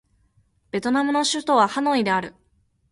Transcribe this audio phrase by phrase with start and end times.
[0.71, 2.33] ベトナムの首都はハノイである